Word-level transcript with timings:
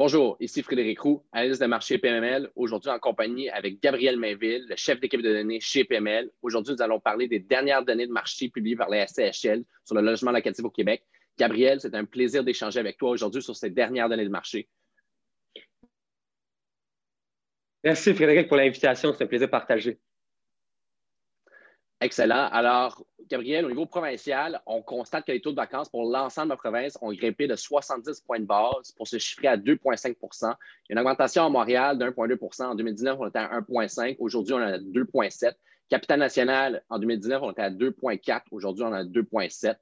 Bonjour, 0.00 0.36
ici 0.38 0.62
Frédéric 0.62 1.00
Roux, 1.00 1.24
analyste 1.32 1.60
de 1.60 1.66
marché 1.66 1.98
PML, 1.98 2.52
aujourd'hui 2.54 2.88
en 2.88 3.00
compagnie 3.00 3.50
avec 3.50 3.82
Gabriel 3.82 4.16
Mainville, 4.16 4.64
le 4.68 4.76
chef 4.76 5.00
d'équipe 5.00 5.20
de 5.20 5.32
données 5.32 5.58
chez 5.58 5.82
PML. 5.82 6.30
Aujourd'hui, 6.40 6.74
nous 6.74 6.82
allons 6.82 7.00
parler 7.00 7.26
des 7.26 7.40
dernières 7.40 7.84
données 7.84 8.06
de 8.06 8.12
marché 8.12 8.48
publiées 8.48 8.76
par 8.76 8.88
la 8.88 9.08
SCHL 9.08 9.64
sur 9.84 9.96
le 9.96 10.02
logement 10.02 10.30
locatif 10.30 10.64
au 10.64 10.70
Québec. 10.70 11.02
Gabriel, 11.36 11.80
c'est 11.80 11.96
un 11.96 12.04
plaisir 12.04 12.44
d'échanger 12.44 12.78
avec 12.78 12.96
toi 12.96 13.10
aujourd'hui 13.10 13.42
sur 13.42 13.56
ces 13.56 13.70
dernières 13.70 14.08
données 14.08 14.24
de 14.24 14.30
marché. 14.30 14.68
Merci 17.82 18.14
Frédéric 18.14 18.46
pour 18.46 18.56
l'invitation, 18.56 19.12
c'est 19.12 19.24
un 19.24 19.26
plaisir 19.26 19.50
partagé. 19.50 19.98
Excellent. 22.00 22.48
Alors, 22.52 23.04
Gabriel, 23.28 23.64
au 23.64 23.68
niveau 23.68 23.84
provincial, 23.84 24.62
on 24.66 24.82
constate 24.82 25.26
que 25.26 25.32
les 25.32 25.40
taux 25.40 25.50
de 25.50 25.56
vacances 25.56 25.88
pour 25.88 26.08
l'ensemble 26.08 26.48
de 26.48 26.52
la 26.52 26.56
province 26.56 26.96
ont 27.00 27.12
grimpé 27.12 27.48
de 27.48 27.56
70 27.56 28.20
points 28.20 28.38
de 28.38 28.44
base 28.44 28.92
pour 28.96 29.08
se 29.08 29.18
chiffrer 29.18 29.48
à 29.48 29.56
2,5 29.56 30.14
Il 30.14 30.14
y 30.14 30.46
a 30.46 30.56
une 30.90 30.98
augmentation 30.98 31.44
à 31.44 31.48
Montréal 31.48 31.98
de 31.98 32.04
1,2% 32.04 32.64
En 32.66 32.74
2019, 32.76 33.18
on 33.18 33.28
était 33.28 33.40
à 33.40 33.60
1,5 33.60 34.16
Aujourd'hui, 34.20 34.54
on 34.54 34.60
est 34.60 34.74
à 34.74 34.78
2,7% 34.78 35.54
Capitale 35.90 36.20
nationale, 36.20 36.84
en 36.90 36.98
2019, 36.98 37.42
on 37.42 37.50
était 37.50 37.62
à 37.62 37.70
2,4 37.70 38.42
Aujourd'hui, 38.52 38.84
on 38.84 38.94
est 38.94 38.98
à 38.98 39.04
2,7 39.04 39.76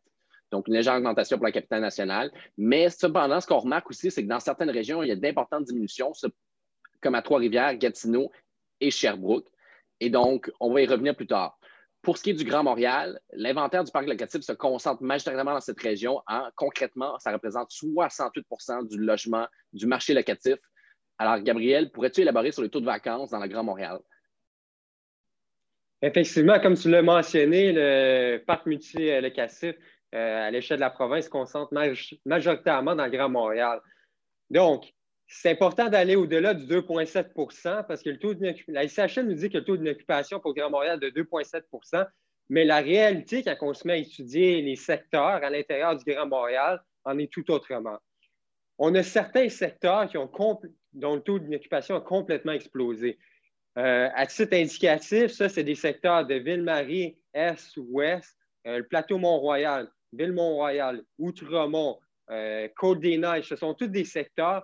donc, 0.53 0.69
une 0.69 0.75
légère 0.75 0.95
augmentation 0.95 1.39
pour 1.39 1.47
la 1.47 1.53
capitale 1.53 1.81
nationale. 1.81 2.31
Mais 2.57 2.89
cependant, 2.89 3.41
ce 3.41 3.49
qu'on 3.49 3.59
remarque 3.59 3.91
aussi, 3.91 4.11
c'est 4.11 4.23
que 4.23 4.29
dans 4.29 4.41
certaines 4.41 4.71
régions, 4.71 5.03
il 5.03 5.09
y 5.09 5.13
a 5.13 5.17
d'importantes 5.17 5.65
diminutions, 5.65 6.13
comme 7.03 7.15
à 7.17 7.23
Trois-Rivières, 7.23 7.77
Gatineau 7.77 8.31
et 8.81 8.93
Sherbrooke. 8.93 9.49
Et 9.99 10.11
donc, 10.11 10.53
on 10.61 10.73
va 10.73 10.83
y 10.83 10.87
revenir 10.87 11.17
plus 11.17 11.27
tard. 11.27 11.56
Pour 12.07 12.19
ce 12.19 12.23
qui 12.23 12.31
est 12.31 12.35
du 12.35 12.45
Grand 12.45 12.63
Montréal, 12.63 13.19
l'inventaire 13.33 13.83
du 13.83 13.91
parc 13.91 14.07
locatif 14.07 14.41
se 14.43 14.53
concentre 14.53 15.03
majoritairement 15.03 15.55
dans 15.55 15.61
cette 15.61 15.81
région. 15.81 16.23
concrètement, 16.55 17.19
ça 17.19 17.33
représente 17.33 17.69
68% 17.73 18.87
du 18.89 18.97
logement 18.97 19.49
du 19.73 19.87
marché 19.87 20.15
locatif. 20.15 20.55
Alors, 21.19 21.41
Gabriel, 21.41 21.91
pourrais-tu 21.91 22.21
élaborer 22.21 22.53
sur 22.53 22.63
les 22.63 22.71
taux 22.71 22.79
de 22.79 22.87
vacances 22.87 23.31
dans 23.31 23.41
le 23.41 23.49
Grand 23.49 23.65
Montréal? 23.65 23.99
Effectivement, 26.01 26.61
comme 26.61 26.77
tu 26.77 26.89
l'as 26.91 27.03
mentionné, 27.03 27.73
le 27.73 28.39
parc 28.47 28.67
multi-locatif 28.67 29.75
euh, 30.15 30.47
à 30.47 30.51
l'échelle 30.53 30.77
de 30.77 30.83
la 30.83 30.91
province 30.91 31.25
se 31.25 31.31
concentre 31.31 31.75
majoritairement 32.25 32.95
dans 32.95 33.07
le 33.07 33.11
Grand 33.11 33.31
Montréal. 33.31 33.81
Donc, 34.49 34.93
c'est 35.27 35.51
important 35.51 35.89
d'aller 35.89 36.17
au-delà 36.17 36.55
du 36.55 36.67
2,7% 36.67 37.87
parce 37.87 38.03
que 38.03 38.11
le 38.11 38.19
taux 38.19 38.35
de, 38.35 38.55
la 38.69 38.87
SHL 38.87 39.27
nous 39.27 39.35
dit 39.35 39.51
que 39.51 39.59
le 39.59 39.65
taux 39.65 39.77
d'occupation 39.77 40.41
pour 40.41 40.55
Grand 40.55 40.71
Montréal 40.71 40.99
est 41.03 41.11
de 41.11 41.23
2,7% 41.23 42.07
mais 42.49 42.65
la 42.65 42.79
réalité, 42.79 43.43
quand 43.43 43.57
on 43.61 43.75
se 43.75 43.87
met 43.87 43.95
à 43.95 43.97
étudier 43.97 44.63
les 44.63 44.77
secteurs 44.77 45.43
à 45.43 45.51
l'intérieur 45.51 45.97
du 45.97 46.05
Grand 46.05 46.27
Montréal, 46.27 46.81
en 47.05 47.19
est 47.19 47.33
tout 47.33 47.51
autrement. 47.51 47.99
On 48.79 48.95
a 48.95 49.03
certains 49.03 49.49
secteurs 49.49 50.09
qui 50.09 50.19
ont 50.19 50.31
dont 50.93 51.15
le 51.17 51.21
taux 51.21 51.39
d'occupation 51.39 51.97
a 51.97 52.01
complètement 52.01 52.53
explosé. 52.53 53.19
Euh, 53.79 54.09
à 54.15 54.27
titre 54.27 54.55
indicatif, 54.55 55.33
ça, 55.33 55.49
c'est 55.49 55.65
des 55.65 55.75
secteurs 55.75 56.27
de 56.27 56.35
Ville-Marie, 56.35 57.19
Est, 57.35 57.77
Ouest, 57.77 58.37
euh, 58.67 58.79
le 58.79 58.87
plateau 58.87 59.19
Mont-Royal, 59.19 59.89
Ville-Mont-Royal, 60.13 61.03
Outremont, 61.19 61.99
euh, 62.31 62.69
Côte-des-Neiges. 62.77 63.49
Ce 63.49 63.57
sont 63.57 63.75
tous 63.75 63.89
des 63.89 64.05
secteurs 64.05 64.63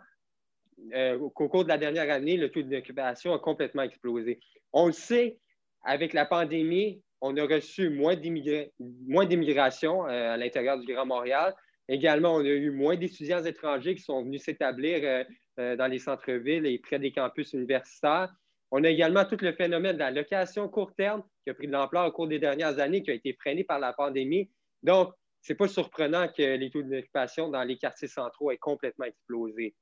euh, 0.95 1.19
au 1.19 1.31
cours 1.31 1.65
de 1.65 1.69
la 1.69 1.79
dernière 1.79 2.11
année, 2.11 2.37
le 2.37 2.51
taux 2.51 2.63
d'occupation 2.63 3.33
a 3.35 3.39
complètement 3.39 3.83
explosé. 3.83 4.41
On 4.73 4.87
le 4.87 4.93
sait, 4.93 5.39
avec 5.85 6.13
la 6.13 6.27
pandémie, 6.27 7.03
on 7.21 7.37
a 7.37 7.45
reçu 7.45 7.91
moins 7.91 8.17
d'immigration 8.17 10.07
euh, 10.07 10.35
à 10.35 10.37
l'intérieur 10.37 10.79
du 10.79 10.93
Grand 10.93 11.07
Montréal. 11.07 11.55
Également, 11.89 12.35
on 12.35 12.41
a 12.41 12.49
eu 12.49 12.71
moins 12.71 12.97
d'étudiants 12.97 13.45
étrangers 13.45 13.95
qui 13.95 14.03
sont 14.03 14.23
venus 14.23 14.43
s'établir 14.43 15.25
euh, 15.59 15.77
dans 15.77 15.87
les 15.87 15.99
centres-villes 15.99 16.67
et 16.67 16.79
près 16.79 16.99
des 16.99 17.13
campus 17.13 17.53
universitaires. 17.53 18.33
On 18.71 18.83
a 18.85 18.89
également 18.89 19.25
tout 19.25 19.37
le 19.41 19.53
phénomène 19.53 19.95
de 19.95 20.01
la 20.01 20.11
location 20.11 20.69
court 20.69 20.95
terme 20.95 21.23
qui 21.45 21.51
a 21.51 21.55
pris 21.55 21.67
de 21.67 21.73
l'ampleur 21.73 22.07
au 22.07 22.13
cours 22.13 22.29
des 22.29 22.39
dernières 22.39 22.79
années, 22.79 23.03
qui 23.03 23.11
a 23.11 23.15
été 23.15 23.35
freiné 23.35 23.65
par 23.65 23.79
la 23.79 23.93
pandémie. 23.93 24.51
Donc, 24.83 25.13
ce 25.43 25.53
n'est 25.53 25.57
pas 25.57 25.69
surprenant 25.69 26.29
que 26.29 26.57
les 26.57 26.71
taux 26.71 26.83
d'occupation 26.83 27.49
dans 27.49 27.65
les 27.65 27.77
quartiers 27.77 28.09
centraux 28.09 28.51
aient 28.51 28.59
complètement 28.59 29.05
explosé. 29.05 29.75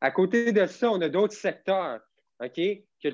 À 0.00 0.10
côté 0.10 0.52
de 0.52 0.66
ça, 0.66 0.90
on 0.90 1.00
a 1.00 1.08
d'autres 1.08 1.34
secteurs, 1.34 2.00
OK, 2.40 2.56
que 2.56 3.08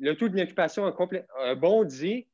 le 0.00 0.14
taux 0.14 0.28
d'occupation 0.28 0.86
a, 0.86 1.54
bondi, 1.54 2.26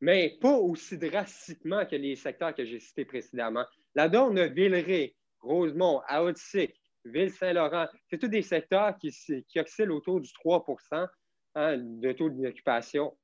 mais 0.00 0.36
pas 0.40 0.56
aussi 0.56 0.98
drastiquement 0.98 1.84
que 1.86 1.96
les 1.96 2.16
secteurs 2.16 2.54
que 2.54 2.64
j'ai 2.64 2.80
cités 2.80 3.04
précédemment. 3.04 3.64
Là-dedans, 3.94 4.28
on 4.30 4.36
a 4.36 4.46
Villeray, 4.46 5.14
Rosemont, 5.40 6.00
Haute-Sic, 6.10 6.74
Ville-Saint-Laurent. 7.04 7.86
C'est 8.08 8.18
tous 8.18 8.28
des 8.28 8.42
secteurs 8.42 8.96
qui, 8.98 9.08
oscillent 9.56 9.88
autour 9.88 10.20
du 10.20 10.28
3% 10.44 11.06
hein, 11.54 11.78
de 11.78 12.12
taux 12.12 12.30
d'occupation. 12.30 13.16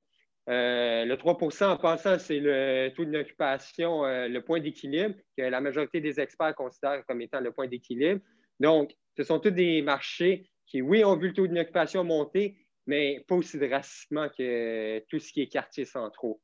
Euh, 0.48 1.04
le 1.04 1.14
3% 1.16 1.64
en 1.64 1.76
passant, 1.76 2.18
c'est 2.18 2.40
le 2.40 2.90
taux 2.94 3.04
d'occupation, 3.04 4.04
euh, 4.04 4.28
le 4.28 4.42
point 4.42 4.60
d'équilibre, 4.60 5.14
que 5.36 5.42
la 5.42 5.60
majorité 5.60 6.00
des 6.00 6.18
experts 6.18 6.54
considèrent 6.54 7.04
comme 7.06 7.20
étant 7.20 7.40
le 7.40 7.52
point 7.52 7.68
d'équilibre. 7.68 8.20
Donc, 8.58 8.92
ce 9.20 9.24
sont 9.26 9.38
tous 9.38 9.50
des 9.50 9.82
marchés 9.82 10.48
qui, 10.66 10.80
oui, 10.80 11.04
ont 11.04 11.14
vu 11.14 11.28
le 11.28 11.34
taux 11.34 11.46
d'occupation 11.46 12.04
monter, 12.04 12.56
mais 12.86 13.22
pas 13.28 13.34
aussi 13.34 13.58
drastiquement 13.58 14.30
que 14.30 15.00
tout 15.10 15.18
ce 15.18 15.30
qui 15.30 15.42
est 15.42 15.46
quartier 15.46 15.84
centraux. 15.84 16.40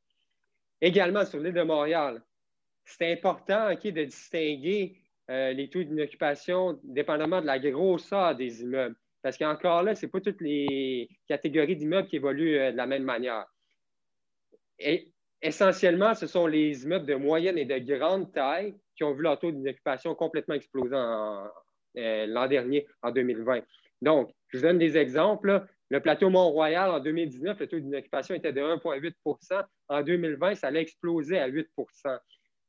Également, 0.83 1.25
sur 1.25 1.41
l'île 1.41 1.55
de 1.55 1.63
Montréal, 1.63 2.23
c'est 2.85 3.11
important 3.11 3.71
de 3.71 4.05
distinguer 4.05 5.01
euh, 5.31 5.55
les 5.55 5.71
taux 5.71 5.85
d'occupation 5.85 6.79
dépendamment 6.85 7.41
de 7.41 7.47
la 7.47 7.59
grosseur 7.59 8.37
des 8.37 8.61
immeubles. 8.61 8.97
Parce 9.23 9.39
qu'encore 9.39 9.83
là, 9.83 9.95
ce 9.95 10.05
n'est 10.05 10.11
pas 10.11 10.21
toutes 10.21 10.43
les 10.43 11.09
catégories 11.27 11.77
d'immeubles 11.77 12.09
qui 12.09 12.17
évoluent 12.17 12.59
euh, 12.59 12.73
de 12.73 12.77
la 12.77 12.87
même 12.87 13.05
manière. 13.05 13.47
Et 14.79 15.15
essentiellement, 15.41 16.15
ce 16.15 16.27
sont 16.27 16.47
les 16.47 16.85
immeubles 16.85 17.07
de 17.07 17.15
moyenne 17.15 17.57
et 17.57 17.65
de 17.65 17.97
grande 17.97 18.31
taille 18.35 18.75
qui 18.95 19.03
ont 19.03 19.15
vu 19.15 19.23
leur 19.23 19.39
taux 19.39 19.51
d'occupation 19.51 20.15
complètement 20.15 20.55
exploser 20.55 20.95
en, 20.95 21.49
euh, 21.99 22.27
l'an 22.27 22.47
dernier, 22.47 22.87
en 23.03 23.11
2020. 23.11 23.61
Donc, 24.03 24.31
je 24.49 24.59
vous 24.59 24.63
donne 24.65 24.79
des 24.79 24.97
exemples. 24.97 25.67
Le 25.89 26.01
plateau 26.01 26.31
Mont-Royal, 26.31 26.91
en 26.91 27.01
2019, 27.01 27.61
le 27.61 27.67
taux 27.67 27.81
d'occupation 27.81 28.35
était 28.35 28.53
de 28.53 28.61
1,8% 28.61 29.63
En 29.89 30.03
2020, 30.03 30.55
ça 30.57 30.69
allait 30.69 30.83
exploser 30.83 31.39
à 31.39 31.49
8% 31.49 32.19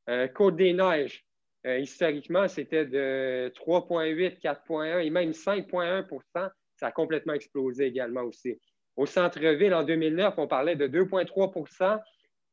euh, 0.08 0.26
Côte-des-Neiges, 0.28 1.24
euh, 1.66 1.78
historiquement, 1.78 2.48
c'était 2.48 2.86
de 2.86 3.52
3,8, 3.56 4.40
4,1 4.40 5.04
et 5.04 5.10
même 5.10 5.32
5,1% 5.32 6.50
Ça 6.76 6.86
a 6.86 6.92
complètement 6.92 7.34
explosé 7.34 7.86
également 7.86 8.22
aussi. 8.22 8.58
Au 8.96 9.06
centre-ville, 9.06 9.74
en 9.74 9.84
2009, 9.84 10.34
on 10.38 10.46
parlait 10.46 10.76
de 10.76 10.86
2,3% 10.86 12.00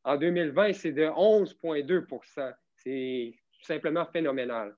En 0.04 0.18
2020, 0.18 0.74
c'est 0.74 0.92
de 0.92 1.04
11,2% 1.04 2.54
C'est 2.76 3.34
tout 3.54 3.66
simplement 3.66 4.06
phénoménal. 4.06 4.76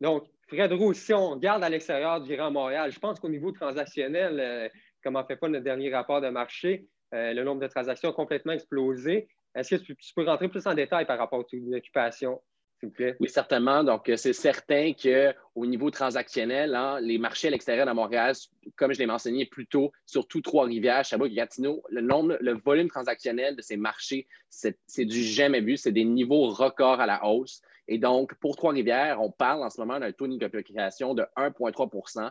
Donc, 0.00 0.28
Fred 0.48 0.72
Roux, 0.72 0.94
si 0.94 1.12
on 1.12 1.30
regarde 1.30 1.64
à 1.64 1.68
l'extérieur 1.68 2.20
du 2.20 2.36
Grand 2.36 2.52
Montréal, 2.52 2.92
je 2.92 3.00
pense 3.00 3.18
qu'au 3.18 3.28
niveau 3.28 3.50
transactionnel, 3.50 4.38
euh, 4.38 4.68
comme 5.02 5.16
on 5.16 5.24
fait 5.24 5.36
pas 5.36 5.48
notre 5.48 5.64
dernier 5.64 5.92
rapport 5.92 6.20
de 6.20 6.28
marché, 6.28 6.86
euh, 7.14 7.32
le 7.32 7.42
nombre 7.42 7.60
de 7.60 7.66
transactions 7.66 8.10
a 8.10 8.12
complètement 8.12 8.52
explosé. 8.52 9.28
Est-ce 9.56 9.76
que 9.76 9.82
tu, 9.82 9.96
peux 10.14 10.24
rentrer 10.24 10.48
plus 10.48 10.66
en 10.66 10.74
détail 10.74 11.06
par 11.06 11.18
rapport 11.18 11.40
à 11.40 11.56
l'occupation? 11.56 12.40
S'il 12.78 12.90
vous 12.90 12.94
plaît? 12.94 13.16
Oui, 13.20 13.28
certainement. 13.28 13.82
Donc, 13.82 14.08
euh, 14.08 14.16
c'est 14.16 14.34
certain 14.34 14.92
qu'au 14.92 15.66
niveau 15.66 15.90
transactionnel, 15.90 16.74
hein, 16.76 17.00
les 17.00 17.18
marchés 17.18 17.48
à 17.48 17.50
l'extérieur 17.50 17.86
de 17.86 17.92
Montréal, 17.92 18.34
comme 18.76 18.92
je 18.92 18.98
l'ai 18.98 19.06
mentionné 19.06 19.46
plus 19.46 19.66
tôt, 19.66 19.90
surtout 20.04 20.42
Trois-Rivières, 20.42 21.04
Sherbrooke 21.04 21.32
et 21.32 21.36
Gatineau, 21.36 21.82
le 21.88 22.02
nombre, 22.02 22.36
le 22.40 22.52
volume 22.52 22.88
transactionnel 22.88 23.56
de 23.56 23.62
ces 23.62 23.76
marchés, 23.76 24.28
c'est 24.50 25.04
du 25.04 25.22
jamais 25.22 25.60
vu. 25.60 25.76
C'est 25.76 25.92
des 25.92 26.04
niveaux 26.04 26.50
records 26.50 27.00
à 27.00 27.06
la 27.06 27.24
hausse. 27.26 27.62
Et 27.88 27.98
donc, 27.98 28.34
pour 28.34 28.56
Trois-Rivières, 28.56 29.20
on 29.20 29.30
parle 29.30 29.62
en 29.62 29.70
ce 29.70 29.80
moment 29.80 30.00
d'un 30.00 30.12
taux 30.12 30.26
d'occupation 30.26 31.14
de 31.14 31.22
1,3% 31.36 32.30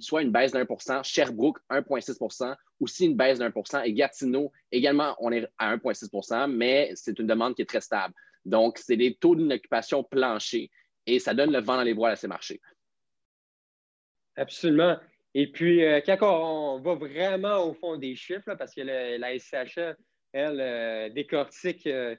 soit 0.00 0.22
une 0.22 0.30
baisse 0.30 0.52
pour 0.66 0.82
cent. 0.82 1.02
Sherbrooke, 1.02 1.58
1,6% 1.70 2.54
aussi 2.80 3.06
une 3.06 3.16
baisse 3.16 3.40
pour 3.52 3.66
cent. 3.66 3.82
Et 3.82 3.92
Gatineau, 3.92 4.52
également, 4.70 5.16
on 5.20 5.32
est 5.32 5.46
à 5.58 5.76
1,6% 5.76 6.50
mais 6.50 6.92
c'est 6.94 7.18
une 7.18 7.26
demande 7.26 7.54
qui 7.54 7.62
est 7.62 7.68
très 7.68 7.80
stable. 7.80 8.14
Donc, 8.44 8.78
c'est 8.78 8.96
des 8.96 9.14
taux 9.14 9.34
d'occupation 9.34 10.02
planchers 10.04 10.68
et 11.06 11.18
ça 11.18 11.34
donne 11.34 11.52
le 11.52 11.60
vent 11.60 11.76
dans 11.76 11.82
les 11.82 11.92
voiles 11.92 12.12
à 12.12 12.16
ces 12.16 12.28
marchés. 12.28 12.60
Absolument. 14.36 14.96
Et 15.34 15.50
puis, 15.50 15.84
euh, 15.84 16.00
quand 16.00 16.18
on 16.22 16.80
va 16.80 16.94
vraiment 16.94 17.64
au 17.64 17.74
fond 17.74 17.96
des 17.96 18.16
chiffres, 18.16 18.54
parce 18.54 18.74
que 18.74 18.80
la 18.80 19.38
SCHE, 19.38 19.96
elle, 20.32 20.60
euh, 20.60 21.08
décortique 21.10 21.86
euh, 21.86 22.16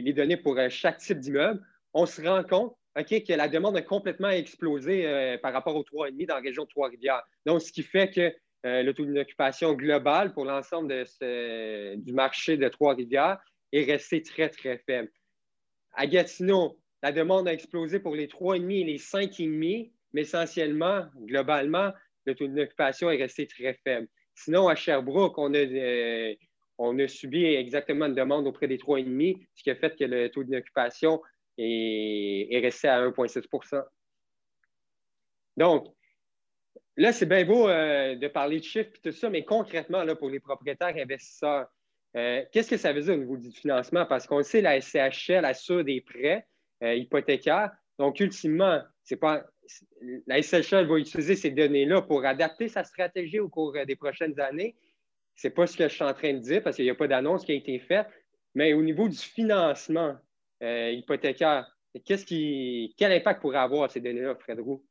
les, 0.00 0.12
données 0.12 0.36
pour 0.36 0.58
euh, 0.58 0.68
chaque 0.68 0.98
type 0.98 1.18
d'immeuble, 1.18 1.60
on 1.94 2.06
se 2.06 2.22
rend 2.22 2.42
compte 2.44 2.74
que 2.94 3.32
la 3.32 3.48
demande 3.48 3.76
a 3.76 3.82
complètement 3.82 4.30
explosé 4.30 5.06
euh, 5.06 5.38
par 5.38 5.52
rapport 5.52 5.76
aux 5.76 5.82
3,5 5.82 6.26
dans 6.26 6.34
la 6.34 6.40
région 6.40 6.64
de 6.64 6.68
Trois-Rivières. 6.68 7.22
Donc, 7.46 7.62
ce 7.62 7.72
qui 7.72 7.82
fait 7.82 8.10
que 8.10 8.32
euh, 8.66 8.82
le 8.82 8.94
taux 8.94 9.04
d'occupation 9.04 9.72
global 9.74 10.32
pour 10.32 10.44
l'ensemble 10.44 10.88
du 10.88 12.12
marché 12.12 12.56
de 12.56 12.68
Trois-Rivières 12.68 13.38
est 13.72 13.84
resté 13.84 14.22
très, 14.22 14.48
très 14.48 14.78
faible. 14.86 15.10
À 15.94 16.06
Gatineau, 16.06 16.78
la 17.02 17.12
demande 17.12 17.48
a 17.48 17.52
explosé 17.52 17.98
pour 17.98 18.14
les 18.14 18.28
3,5 18.28 18.70
et 18.70 18.84
les 18.84 18.98
5,5, 18.98 19.90
mais 20.12 20.22
essentiellement, 20.22 21.06
globalement, 21.16 21.92
le 22.26 22.34
taux 22.34 22.46
d'occupation 22.46 23.10
est 23.10 23.16
resté 23.16 23.46
très 23.46 23.74
faible. 23.84 24.06
Sinon, 24.34 24.68
à 24.68 24.74
Sherbrooke, 24.74 25.36
on 25.38 25.52
a, 25.54 26.34
on 26.84 26.98
a 26.98 27.06
subi 27.06 27.44
exactement 27.44 28.06
une 28.06 28.14
demande 28.14 28.46
auprès 28.46 28.66
des 28.66 28.76
3,5, 28.76 29.46
ce 29.54 29.62
qui 29.62 29.70
a 29.70 29.76
fait 29.76 29.96
que 29.96 30.04
le 30.04 30.28
taux 30.30 30.42
d'occupation 30.42 31.22
est, 31.56 32.48
est 32.50 32.58
resté 32.58 32.88
à 32.88 33.00
1,6% 33.06 33.84
Donc, 35.56 35.86
là, 36.96 37.12
c'est 37.12 37.26
bien 37.26 37.44
beau 37.44 37.68
euh, 37.68 38.16
de 38.16 38.26
parler 38.26 38.58
de 38.58 38.64
chiffres 38.64 38.90
et 38.96 39.10
tout 39.10 39.16
ça, 39.16 39.30
mais 39.30 39.44
concrètement, 39.44 40.02
là, 40.02 40.16
pour 40.16 40.28
les 40.28 40.40
propriétaires 40.40 40.96
investisseurs, 40.96 41.68
euh, 42.16 42.42
qu'est-ce 42.50 42.70
que 42.70 42.76
ça 42.76 42.92
veut 42.92 43.02
dire 43.02 43.14
au 43.14 43.18
niveau 43.18 43.36
du 43.36 43.52
financement? 43.52 44.04
Parce 44.04 44.26
qu'on 44.26 44.42
sait, 44.42 44.60
la 44.60 44.80
SCHL 44.80 45.44
assure 45.44 45.84
des 45.84 46.00
prêts 46.00 46.46
hypothécaires. 46.82 47.70
Donc, 47.96 48.18
ultimement, 48.18 48.82
c'est 49.04 49.16
pas 49.16 49.44
la 50.26 50.42
SHL 50.42 50.86
va 50.86 50.98
utiliser 50.98 51.36
ces 51.36 51.50
données-là 51.50 52.02
pour 52.02 52.24
adapter 52.24 52.68
sa 52.68 52.82
stratégie 52.82 53.38
au 53.38 53.48
cours 53.48 53.72
des 53.86 53.94
prochaines 53.94 54.38
années. 54.40 54.74
Ce 55.36 55.48
n'est 55.48 55.54
pas 55.54 55.66
ce 55.66 55.76
que 55.76 55.88
je 55.88 55.94
suis 55.94 56.04
en 56.04 56.14
train 56.14 56.34
de 56.34 56.38
dire 56.38 56.62
parce 56.62 56.76
qu'il 56.76 56.84
n'y 56.84 56.90
a 56.90 56.94
pas 56.94 57.08
d'annonce 57.08 57.44
qui 57.44 57.52
a 57.52 57.54
été 57.54 57.78
faite. 57.78 58.06
Mais 58.54 58.74
au 58.74 58.82
niveau 58.82 59.08
du 59.08 59.16
financement 59.16 60.16
euh, 60.62 60.90
hypothécaire, 60.90 61.66
qui, 62.04 62.94
quel 62.96 63.12
impact 63.12 63.40
pourrait 63.40 63.58
avoir 63.58 63.90
ces 63.90 64.00
données-là, 64.00 64.34
Fred 64.36 64.60
Roux? 64.60 64.84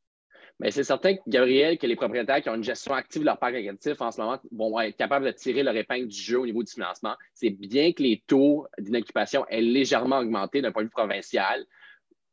Ben, 0.60 0.70
c'est 0.70 0.84
certain, 0.84 1.16
Gabriel, 1.28 1.78
que 1.78 1.88
les 1.88 1.96
propriétaires 1.96 2.42
qui 2.42 2.50
ont 2.50 2.56
une 2.56 2.64
gestion 2.64 2.94
active 2.94 3.22
de 3.22 3.26
leur 3.26 3.40
parc 3.40 3.54
locatif 3.54 4.00
en 4.02 4.12
ce 4.12 4.22
moment 4.22 4.40
vont 4.52 4.80
être 4.80 4.96
capables 4.96 5.26
de 5.26 5.32
tirer 5.32 5.64
leur 5.64 5.76
épingle 5.76 6.08
du 6.08 6.20
jeu 6.20 6.40
au 6.40 6.46
niveau 6.46 6.62
du 6.62 6.72
financement. 6.72 7.16
C'est 7.34 7.50
bien 7.50 7.94
que 7.94 8.04
les 8.04 8.24
taux 8.28 8.68
d'inoccupation 8.78 9.46
aient 9.48 9.62
légèrement 9.62 10.20
augmenté 10.20 10.62
d'un 10.62 10.72
point 10.72 10.84
de 10.84 10.88
vue 10.88 10.92
provincial 10.92 11.66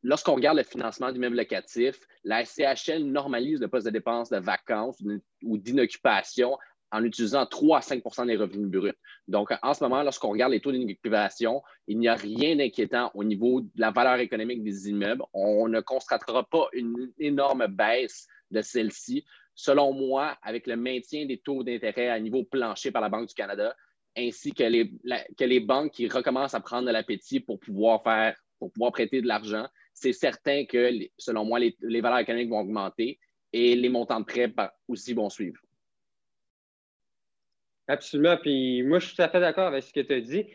lorsqu'on 0.03 0.35
regarde 0.35 0.57
le 0.57 0.63
financement 0.63 1.11
du 1.11 1.19
même 1.19 1.33
locatif, 1.33 1.99
la 2.23 2.45
SCHL 2.45 3.03
normalise 3.03 3.59
le 3.59 3.67
poste 3.67 3.85
de 3.85 3.91
dépenses 3.91 4.29
de 4.29 4.37
vacances 4.37 5.01
ou 5.43 5.57
d'inoccupation 5.57 6.57
en 6.91 7.03
utilisant 7.03 7.45
3 7.45 7.77
à 7.77 7.81
5% 7.81 8.27
des 8.27 8.35
revenus 8.35 8.69
bruts. 8.69 8.93
Donc, 9.27 9.53
en 9.61 9.73
ce 9.73 9.83
moment, 9.83 10.03
lorsqu'on 10.03 10.29
regarde 10.29 10.51
les 10.51 10.59
taux 10.59 10.71
d'inoccupation, 10.71 11.61
il 11.87 11.99
n'y 11.99 12.07
a 12.07 12.15
rien 12.15 12.55
d'inquiétant 12.55 13.11
au 13.13 13.23
niveau 13.23 13.61
de 13.61 13.69
la 13.75 13.91
valeur 13.91 14.19
économique 14.19 14.63
des 14.63 14.89
immeubles. 14.89 15.23
On 15.33 15.67
ne 15.67 15.81
constatera 15.81 16.43
pas 16.43 16.67
une 16.73 17.11
énorme 17.19 17.67
baisse 17.67 18.27
de 18.51 18.61
celle-ci. 18.61 19.25
Selon 19.55 19.93
moi, 19.93 20.37
avec 20.41 20.67
le 20.67 20.77
maintien 20.77 21.25
des 21.25 21.37
taux 21.37 21.63
d'intérêt 21.63 22.09
à 22.09 22.19
niveau 22.19 22.43
plancher 22.43 22.91
par 22.91 23.01
la 23.01 23.09
Banque 23.09 23.27
du 23.27 23.33
Canada, 23.33 23.75
ainsi 24.17 24.53
que 24.53 24.63
les, 24.63 24.91
que 25.37 25.43
les 25.43 25.59
banques 25.59 25.91
qui 25.91 26.07
recommencent 26.07 26.55
à 26.55 26.59
prendre 26.59 26.87
de 26.87 26.91
l'appétit 26.91 27.39
pour 27.39 27.59
pouvoir 27.59 28.01
faire, 28.03 28.35
pour 28.57 28.71
pouvoir 28.71 28.91
prêter 28.91 29.21
de 29.21 29.27
l'argent, 29.27 29.67
c'est 29.93 30.13
certain 30.13 30.65
que, 30.65 30.91
selon 31.17 31.45
moi, 31.45 31.59
les, 31.59 32.01
valeurs 32.01 32.19
économiques 32.19 32.49
vont 32.49 32.59
augmenter 32.59 33.19
et 33.51 33.75
les 33.75 33.89
montants 33.89 34.19
de 34.19 34.25
prêts 34.25 34.53
aussi 34.87 35.13
vont 35.13 35.29
suivre. 35.29 35.59
Absolument. 37.89 38.37
Puis 38.37 38.83
moi, 38.83 38.99
je 38.99 39.07
suis 39.07 39.15
tout 39.15 39.23
à 39.23 39.29
fait 39.29 39.39
d'accord 39.39 39.67
avec 39.67 39.83
ce 39.83 39.91
que 39.91 39.99
tu 39.99 40.13
as 40.13 40.21
dit. 40.21 40.45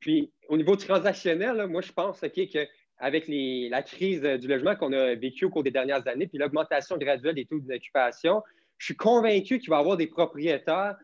Puis 0.00 0.32
au 0.48 0.56
niveau 0.56 0.76
transactionnel, 0.76 1.66
moi, 1.66 1.82
je 1.82 1.92
pense 1.92 2.20
qu'avec 2.20 3.24
la 3.28 3.82
crise 3.82 4.22
du 4.22 4.48
logement 4.48 4.76
qu'on 4.76 4.92
a 4.94 5.14
vécue 5.14 5.44
au 5.44 5.50
cours 5.50 5.62
des 5.62 5.70
dernières 5.70 6.08
années, 6.08 6.26
puis 6.26 6.38
l'augmentation 6.38 6.96
graduelle 6.96 7.34
des 7.34 7.44
taux 7.44 7.60
d'occupation, 7.60 8.42
je 8.78 8.86
suis 8.86 8.96
convaincu 8.96 9.58
qu'il 9.58 9.68
va 9.68 9.76
y 9.76 9.80
avoir 9.80 9.98
des 9.98 10.06
propriétaires 10.06 10.96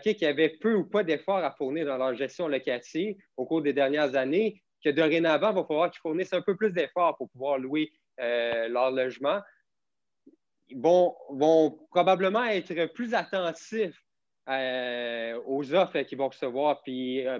qui 0.00 0.24
avaient 0.24 0.50
peu 0.60 0.74
ou 0.74 0.84
pas 0.84 1.02
d'efforts 1.02 1.44
à 1.44 1.50
fournir 1.50 1.84
dans 1.86 1.96
leur 1.98 2.14
gestion 2.14 2.46
locative 2.46 3.16
au 3.36 3.44
cours 3.44 3.60
des 3.60 3.72
dernières 3.72 4.14
années, 4.14 4.62
que 4.84 4.90
dorénavant, 4.90 5.50
il 5.50 5.56
va 5.56 5.64
falloir 5.64 5.90
qu'ils 5.90 6.00
fournissent 6.00 6.32
un 6.32 6.42
peu 6.42 6.56
plus 6.56 6.72
d'efforts 6.72 7.16
pour 7.16 7.28
pouvoir 7.30 7.58
louer 7.58 7.92
euh, 8.20 8.68
leur 8.68 8.90
logement. 8.90 9.40
Ils 10.72 10.80
vont, 10.80 11.78
probablement 11.90 12.44
être 12.44 12.92
plus 12.92 13.14
attentifs 13.14 14.00
euh, 14.48 15.40
aux 15.46 15.74
offres 15.74 16.00
qu'ils 16.02 16.18
vont 16.18 16.28
recevoir, 16.28 16.82
puis, 16.82 17.26
euh, 17.26 17.38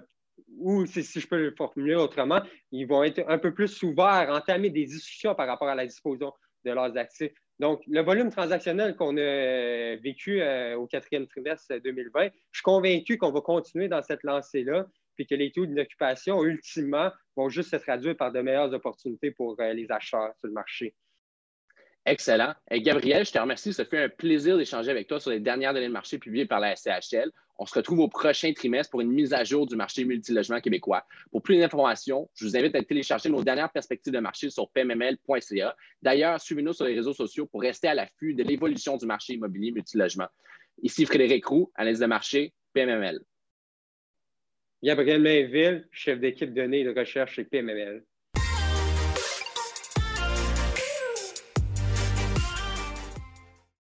ou 0.58 0.87
si, 0.87 1.02
je 1.02 1.26
peux 1.26 1.38
le 1.38 1.55
formuler 1.56 1.94
autrement, 1.94 2.40
ils 2.70 2.87
vont 2.87 3.02
être 3.02 3.25
un 3.29 3.38
peu 3.38 3.52
plus 3.52 3.82
ouverts, 3.82 4.31
entamer 4.31 4.70
des 4.70 4.84
discussions 4.84 5.34
par 5.34 5.46
rapport 5.46 5.69
à 5.69 5.75
la 5.75 5.87
disposition 5.87 6.32
de 6.64 6.70
leurs 6.70 6.96
actifs. 6.96 7.32
Donc, 7.58 7.82
le 7.87 8.02
volume 8.02 8.31
transactionnel 8.31 8.96
qu'on 8.96 9.17
a 9.17 9.96
vécu 9.96 10.43
au 10.75 10.87
quatrième 10.87 11.26
trimestre 11.26 11.75
2020, 11.82 12.25
je 12.25 12.58
suis 12.58 12.62
convaincu 12.62 13.19
qu'on 13.19 13.31
va 13.31 13.40
continuer 13.40 13.88
dans 13.88 14.02
cette 14.02 14.23
lancée-là 14.23 14.87
puis 15.14 15.26
que 15.26 15.34
les 15.34 15.52
taux 15.52 15.67
d'inoccupation, 15.67 16.43
ultimement, 16.44 17.11
vont 17.37 17.49
juste 17.49 17.70
se 17.70 17.76
traduire 17.76 18.17
par 18.17 18.32
de 18.32 18.40
meilleures 18.40 18.73
opportunités 18.73 19.31
pour 19.31 19.56
euh, 19.61 19.73
les 19.73 19.90
acheteurs 19.90 20.32
sur 20.38 20.49
le 20.49 20.52
marché. 20.52 20.94
Excellent. 22.05 22.55
Et 22.71 22.83
Gabriel, 22.83 23.25
je 23.25 23.31
te 23.31 23.39
remercie. 23.39 23.73
Ça 23.73 23.85
fait 23.85 24.05
un 24.05 24.09
plaisir 24.09 24.57
d'échanger 24.57 24.91
avec 24.91 25.07
toi 25.07 25.21
sur 25.21 25.31
les 25.31 25.39
dernières 25.39 25.73
données 25.73 25.87
de 25.87 25.93
marché 25.93 26.19
publiées 26.19 26.47
par 26.47 26.59
la 26.59 26.75
SCHL. 26.75 27.31
On 27.59 27.67
se 27.67 27.75
retrouve 27.75 28.01
au 28.01 28.09
prochain 28.09 28.53
trimestre 28.53 28.91
pour 28.91 29.03
une 29.03 29.13
mise 29.13 29.33
à 29.33 29.45
jour 29.45 29.67
du 29.67 29.77
marché 29.77 30.05
multilogement 30.05 30.61
québécois. 30.61 31.07
Pour 31.31 31.43
plus 31.43 31.59
d'informations, 31.59 32.29
je 32.35 32.45
vous 32.45 32.57
invite 32.57 32.75
à 32.75 32.83
télécharger 32.83 33.29
nos 33.29 33.45
dernières 33.45 33.71
perspectives 33.71 34.13
de 34.13 34.19
marché 34.19 34.51
sur 34.51 34.69
pmml.ca. 34.71 35.77
D'ailleurs, 36.03 36.41
suivez-nous 36.41 36.73
sur 36.73 36.87
les 36.87 36.95
réseaux 36.95 37.15
sociaux 37.15 37.47
pour 37.47 37.61
rester 37.61 37.87
à 37.87 37.95
l'affût 37.95 38.35
de 38.35 38.43
l'évolution 38.43 38.97
du 38.97 39.07
marché 39.07 39.35
immobilier 39.35 39.71
multilogement. 39.71 40.27
Ici 40.83 41.07
Frédéric 41.07 41.47
Roux, 41.47 41.71
analyse 41.77 42.01
de 42.01 42.07
marché, 42.07 42.53
PMML. 42.73 43.21
Gabriel 44.83 45.23
Mainville, 45.23 45.87
chef 45.93 46.19
d'équipe 46.19 46.53
données 46.53 46.83
de 46.83 46.99
recherche 46.99 47.35
chez 47.35 47.45
PMML. 47.45 48.03